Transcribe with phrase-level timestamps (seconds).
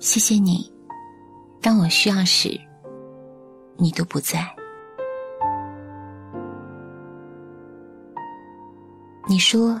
[0.00, 0.72] 谢谢你，
[1.60, 2.48] 当我需要时，
[3.76, 4.48] 你都不在。
[9.28, 9.80] 你说，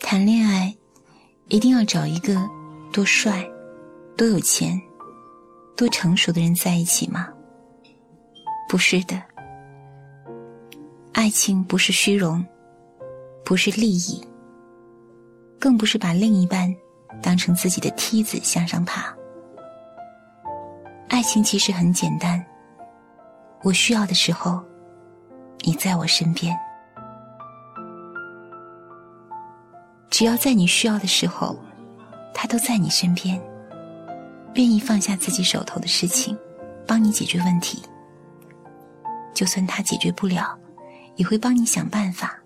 [0.00, 0.76] 谈恋爱
[1.46, 2.34] 一定要找一个
[2.92, 3.48] 多帅、
[4.16, 4.78] 多有钱、
[5.76, 7.28] 多成熟的人在一起吗？
[8.68, 9.22] 不是的，
[11.12, 12.44] 爱情不是虚荣，
[13.44, 14.20] 不是利益，
[15.58, 16.74] 更不是把另一半
[17.22, 19.16] 当成自己的梯子向上爬。
[21.10, 22.42] 爱情其实很简单，
[23.62, 24.62] 我需要的时候，
[25.64, 26.56] 你在我身边。
[30.08, 31.56] 只要在你需要的时候，
[32.32, 33.42] 他都在你身边，
[34.54, 36.38] 愿意放下自己手头的事情，
[36.86, 37.82] 帮你解决问题。
[39.34, 40.56] 就算他解决不了，
[41.16, 42.38] 也会帮你想办法，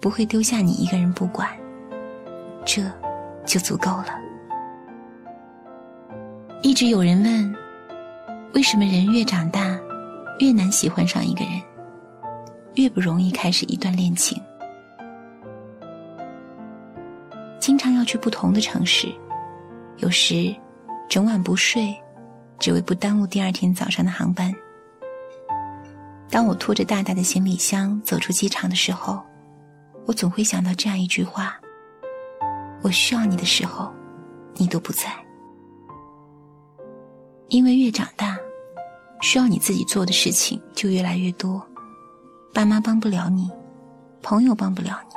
[0.00, 1.48] 不会丢下你一个人不管。
[2.64, 2.82] 这，
[3.46, 4.18] 就足够了。
[6.62, 7.56] 一直有人问，
[8.52, 9.78] 为什么人越长大，
[10.40, 11.62] 越难喜欢上一个人，
[12.74, 14.42] 越不容易开始一段恋情？
[17.60, 19.06] 经常要去不同的城市，
[19.98, 20.54] 有时
[21.08, 21.94] 整晚不睡，
[22.58, 24.52] 只为不耽误第二天早上的航班。
[26.28, 29.22] 当我拖着大大的行李箱走出机场的时候，
[30.06, 31.56] 我总会想到这样一句话：
[32.82, 33.92] 我需要你的时候，
[34.54, 35.04] 你都不在。
[37.48, 38.38] 因为越长大，
[39.20, 41.64] 需要你自己做的事情就越来越多，
[42.52, 43.50] 爸妈帮不了你，
[44.22, 45.14] 朋友帮不了你，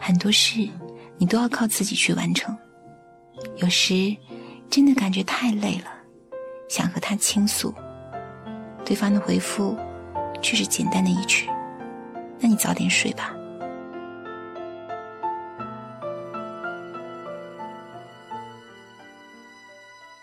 [0.00, 0.68] 很多事。
[1.18, 2.56] 你都要靠自己去完成，
[3.58, 4.16] 有时
[4.68, 5.84] 真的感觉太累了，
[6.68, 7.72] 想和他倾诉，
[8.84, 9.78] 对方的回复
[10.40, 11.48] 却是简单的一句
[12.40, 13.32] ：“那你早点睡吧。”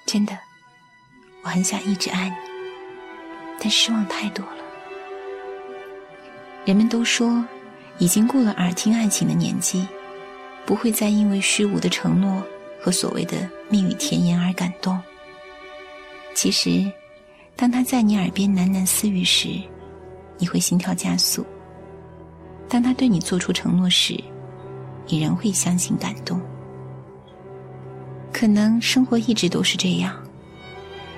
[0.05, 0.37] 真的，
[1.43, 2.35] 我很想一直爱你，
[3.59, 4.63] 但失望太多了。
[6.65, 7.43] 人们都说，
[7.97, 9.87] 已经过了耳听爱情的年纪。
[10.65, 12.43] 不会再因为虚无的承诺
[12.79, 14.95] 和所谓的蜜语甜言而感动。
[16.35, 16.85] 其实，
[17.55, 19.49] 当他在你耳边喃喃私语时，
[20.37, 21.41] 你会心跳加速；
[22.67, 24.15] 当他对你做出承诺时，
[25.07, 26.39] 你仍会相信感动。
[28.31, 30.15] 可能生活一直都是这样：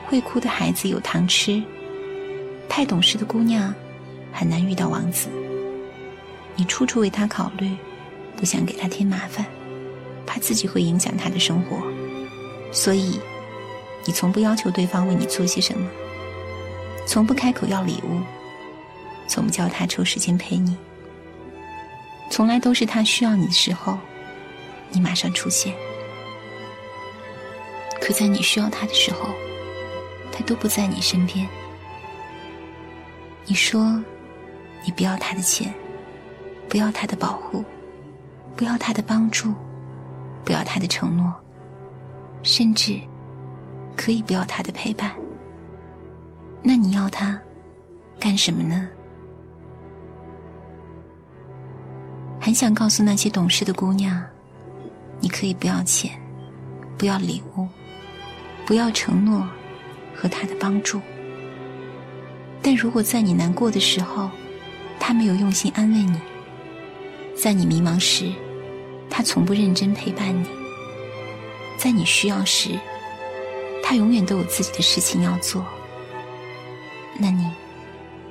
[0.08, 1.62] 会哭的孩子有糖吃，
[2.74, 3.76] 太懂事的姑娘
[4.32, 5.28] 很难遇到王子。
[6.56, 7.76] 你处处为他考虑。
[8.34, 9.46] 不想给他添麻烦，
[10.26, 11.78] 怕自己会影响他的生活，
[12.72, 13.20] 所以
[14.04, 15.88] 你从不要求对方为你做些什么，
[17.06, 18.20] 从不开口要礼物，
[19.28, 20.76] 从不叫他抽时间陪你，
[22.32, 24.00] 从来都是他需要你的时候，
[24.90, 25.76] 你马上出现。
[28.02, 29.30] 可在你需要他的时候，
[30.32, 31.48] 他都不在你身边。
[33.52, 34.02] 你说，
[34.86, 35.74] 你不要他的钱，
[36.70, 37.66] 不要他的保护。
[38.56, 39.54] 不要他的帮助，
[40.46, 41.34] 不要他的承诺，
[42.44, 42.98] 甚至
[43.98, 45.12] 可以不要他的陪伴。
[46.64, 47.38] 那你要他
[48.22, 48.88] 干什么呢？
[52.40, 54.26] 很想告诉那些懂事的姑娘，
[55.20, 56.18] 你可以不要钱，
[56.98, 57.68] 不要礼物，
[58.66, 59.46] 不要承诺
[60.16, 61.02] 和他的帮助。
[62.62, 64.30] 但如果在你难过的时候，
[65.00, 66.20] 他没有用心安慰你。
[67.36, 68.32] 在你迷茫时，
[69.10, 70.46] 他从不认真陪伴你；
[71.78, 72.78] 在你需要时，
[73.84, 75.66] 他永远都有自己的事情要做。
[77.18, 77.50] 那你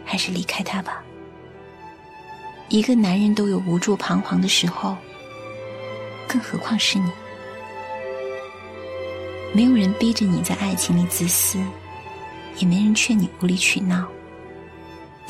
[0.05, 1.03] 还是离开他吧。
[2.69, 4.97] 一个男人都有无助彷徨的时候，
[6.29, 7.11] 更何况是你？
[9.53, 11.59] 没有人逼着你在爱情里自私，
[12.59, 14.07] 也没人劝你无理取闹。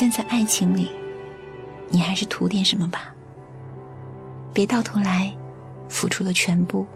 [0.01, 0.91] 但在爱情里，
[1.91, 3.15] 你还是图点什么吧。
[4.51, 5.31] 别到头来，
[5.91, 6.87] 付出了全部，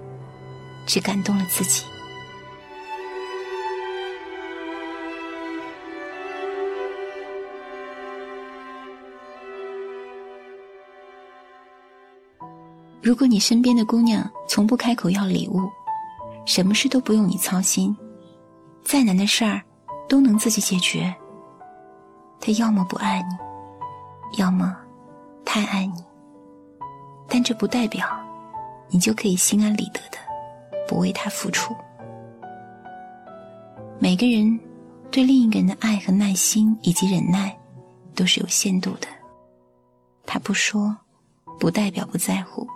[0.86, 1.84] 只感动了自己。
[13.02, 15.70] 如果你身边的姑娘从不开口要礼物，
[16.46, 17.94] 什么事都不用你操心，
[18.82, 19.60] 再难的事儿
[20.08, 21.14] 都能自己解决，
[22.44, 24.76] 他要么不爱你，要么
[25.46, 26.04] 太爱你。
[27.26, 28.06] 但这不代表，
[28.90, 30.18] 你就可以心安理得的
[30.86, 31.74] 不为他付出。
[33.98, 34.60] 每个人
[35.10, 37.56] 对另一个人的爱和耐心以及忍耐，
[38.14, 39.08] 都是有限度的。
[40.26, 40.94] 他不说，
[41.58, 42.68] 不代表不在乎，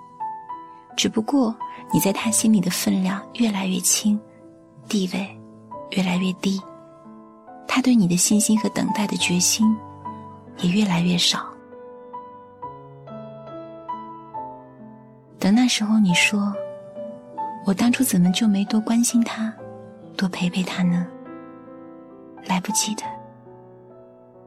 [0.97, 1.55] 只不过
[1.93, 4.19] 你在他心里的分量越来越轻，
[4.89, 5.39] 地位
[5.91, 6.59] 越来越低，
[7.79, 9.65] 他对你的信心和等待的决心
[10.57, 11.47] 也越来越少。
[15.39, 16.53] 等那时候，你说
[17.65, 19.55] ：“我当初怎么就没多关心他，
[20.17, 21.07] 多陪陪他呢？”
[22.47, 23.05] 来不及的，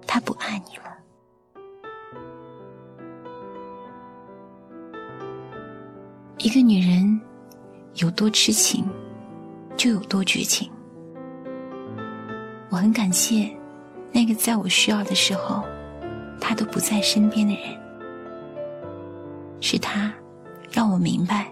[0.05, 0.83] 他不爱你了。
[6.39, 7.21] 一个女人
[7.93, 8.85] 有多痴情，
[9.77, 10.69] 就有多绝情。
[12.71, 13.51] 我很感谢
[14.13, 15.61] 那个在我需要的时候，
[16.39, 17.77] 他都不在身边的人，
[19.59, 20.11] 是他。
[20.71, 21.51] 让我明白，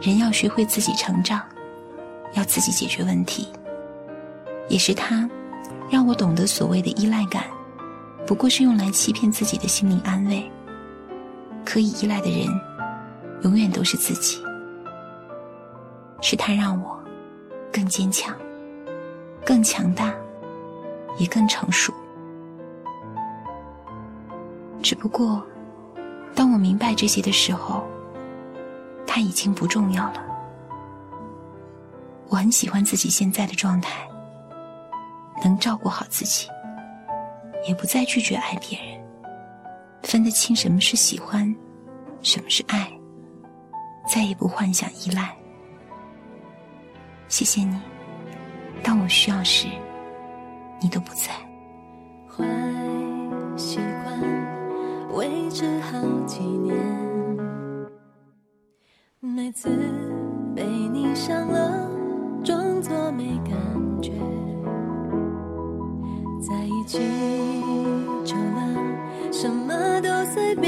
[0.00, 1.42] 人要学会自己成长，
[2.34, 3.48] 要自己解决问题。
[4.68, 5.28] 也是他，
[5.90, 7.42] 让我懂得所谓的依赖感，
[8.24, 10.48] 不过是用来欺骗自己的心灵安慰。
[11.64, 12.46] 可以依赖的人，
[13.42, 14.40] 永远都是自己。
[16.20, 16.96] 是他让我
[17.72, 18.36] 更坚强、
[19.46, 20.12] 更强大，
[21.16, 21.94] 也更成熟。
[24.82, 25.42] 只不过，
[26.34, 27.86] 当我明白这些的时候。
[29.08, 30.22] 他已经不重要了。
[32.28, 34.06] 我很喜欢自己现在的状态，
[35.42, 36.46] 能照顾好自己，
[37.66, 39.02] 也不再拒绝爱别人，
[40.02, 41.54] 分得清什么是喜欢，
[42.20, 42.92] 什么是爱，
[44.06, 45.34] 再也不幻想依赖。
[47.28, 47.80] 谢谢你，
[48.82, 49.68] 当我需要时，
[50.80, 51.32] 你都不在。
[52.28, 52.44] 坏
[53.56, 54.20] 习惯
[55.14, 56.76] 维持好几年。
[59.20, 59.68] 每次
[60.54, 61.90] 被你想了，
[62.44, 63.54] 装作没感
[64.02, 64.12] 觉，
[66.40, 66.98] 在一起
[68.24, 70.65] 久了，什么都随便